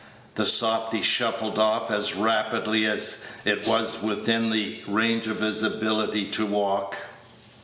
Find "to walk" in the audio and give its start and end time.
6.31-6.97